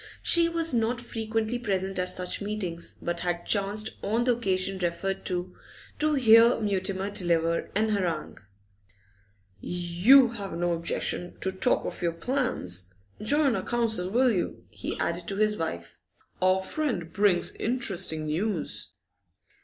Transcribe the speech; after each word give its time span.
She 0.23 0.49
was 0.49 0.73
not 0.73 0.99
frequently 0.99 1.59
present 1.59 1.99
at 1.99 2.09
such 2.09 2.41
meetings, 2.41 2.95
but 3.03 3.19
had 3.19 3.45
chanced, 3.45 3.97
on 4.03 4.23
the 4.23 4.35
occasion 4.35 4.79
referred 4.79 5.23
to, 5.25 5.55
to 5.99 6.15
hear 6.15 6.59
Mutimer 6.59 7.11
deliver 7.11 7.69
an 7.75 7.89
harangue. 7.89 8.39
'You 9.59 10.29
have 10.29 10.53
no 10.57 10.73
objection 10.73 11.37
to 11.41 11.51
talk 11.51 11.85
of 11.85 12.01
your 12.01 12.13
plans? 12.13 12.91
Join 13.21 13.55
our 13.55 13.61
council, 13.61 14.09
will 14.09 14.31
you?' 14.31 14.63
he 14.71 14.97
added 14.99 15.27
to 15.27 15.35
his 15.35 15.55
wife. 15.55 15.99
'Our 16.41 16.63
friend 16.63 17.13
brings 17.13 17.53
interesting 17.57 18.25
news. 18.25 18.89